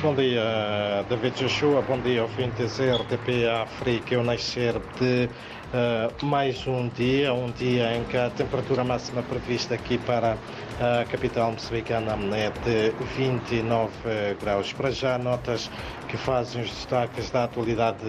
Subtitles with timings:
[0.00, 1.82] Bom dia, David Joshua.
[1.82, 4.14] Bom dia, ouvintes RTP África.
[4.14, 5.28] Eu nascer de
[5.74, 10.38] uh, mais um dia, um dia em que a temperatura máxima prevista aqui para
[10.80, 13.90] a capital moçambicana é de 29
[14.40, 14.72] graus.
[14.72, 15.68] Para já, notas
[16.06, 18.04] que fazem os destaques da atualidade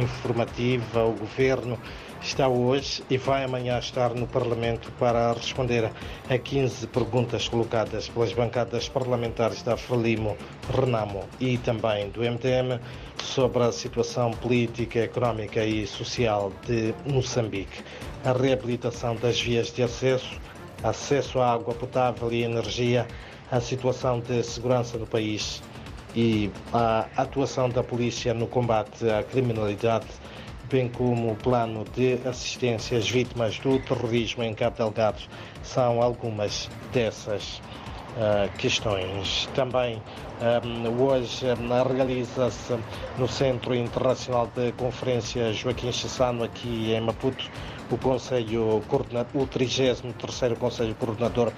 [0.00, 1.04] informativa.
[1.04, 1.78] O governo
[2.24, 5.90] está hoje e vai amanhã estar no Parlamento para responder
[6.28, 10.34] a 15 perguntas colocadas pelas bancadas parlamentares da Frelimo,
[10.72, 12.80] Renamo e também do MTM
[13.22, 17.84] sobre a situação política, económica e social de Moçambique,
[18.24, 20.40] a reabilitação das vias de acesso,
[20.82, 23.06] acesso à água potável e energia,
[23.50, 25.62] a situação de segurança no país
[26.16, 30.06] e a atuação da polícia no combate à criminalidade
[30.70, 35.22] bem como o plano de assistência às vítimas do terrorismo em Cabo Delgado,
[35.62, 37.60] são algumas dessas
[38.16, 39.48] uh, questões.
[39.54, 42.76] Também um, ah, hoje um, realiza-se
[43.18, 47.48] no Centro Internacional de Conferência Joaquim Chissano, aqui em Maputo,
[47.90, 51.52] o Conselho o 33º Conselho Coordenador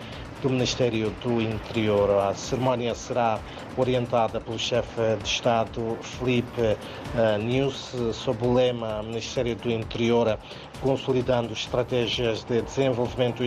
[0.46, 2.08] do Ministério do Interior.
[2.20, 3.40] A cerimónia será
[3.76, 10.38] orientada pelo chefe de Estado Felipe uh, News sob o lema Ministério do Interior
[10.80, 13.42] consolidando estratégias de desenvolvimento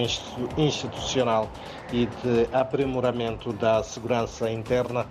[0.58, 1.50] institucional
[1.94, 5.06] e de aprimoramento da segurança interna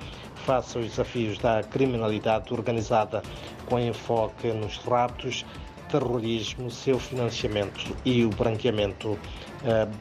[0.45, 3.23] face aos desafios da criminalidade organizada
[3.65, 5.47] com enfoque nos raptos
[5.89, 9.19] terrorismo, seu financiamento e o branqueamento uh,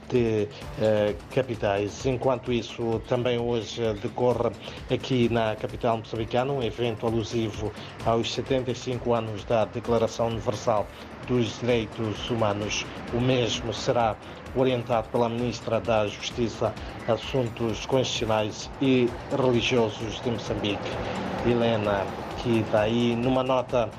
[0.09, 2.05] de uh, capitais.
[2.05, 4.51] Enquanto isso, também hoje decorre
[4.91, 7.71] aqui na capital moçambicana um evento alusivo
[8.05, 10.87] aos 75 anos da Declaração Universal
[11.27, 12.85] dos Direitos Humanos.
[13.13, 14.15] O mesmo será
[14.55, 16.73] orientado pela Ministra da Justiça,
[17.07, 20.89] Assuntos Constitucionais e Religiosos de Moçambique,
[21.45, 22.05] Helena
[22.37, 23.89] que daí numa nota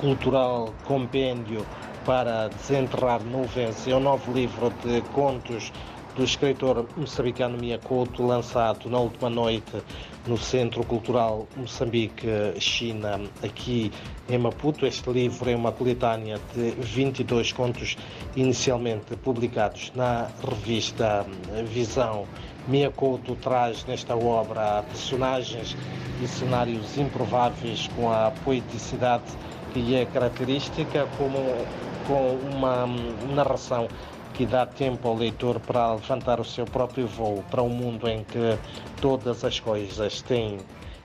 [0.00, 1.66] cultural compêndio
[2.04, 5.72] para desenterrar nuvens é o novo livro de contos
[6.16, 9.82] do escritor moçambicano Mia Couto, lançado na última noite
[10.26, 12.26] no Centro Cultural Moçambique,
[12.58, 13.92] China, aqui
[14.28, 14.86] em Maputo.
[14.86, 17.96] Este livro é uma coletânea de 22 contos
[18.36, 21.24] inicialmente publicados na revista
[21.66, 22.26] Visão.
[22.68, 25.76] Mia Couto traz nesta obra personagens
[26.22, 29.24] e cenários improváveis com a poeticidade
[29.72, 31.64] que é característica como
[32.06, 32.86] com uma
[33.34, 33.88] narração
[34.34, 38.24] que dá tempo ao leitor para levantar o seu próprio voo para um mundo em
[38.24, 38.58] que
[39.00, 40.58] todas as coisas têm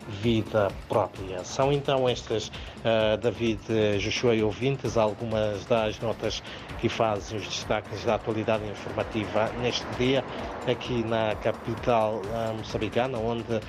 [0.07, 1.43] vida própria.
[1.43, 3.59] São então estas, uh, David
[3.99, 6.43] Joshua e ouvintes, algumas das notas
[6.79, 10.23] que fazem os destaques da atualidade informativa neste dia,
[10.67, 13.61] aqui na capital uh, moçambicana, onde, uh,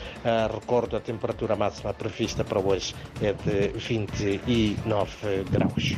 [0.52, 5.96] recordo, a temperatura máxima prevista para hoje é de 29 graus.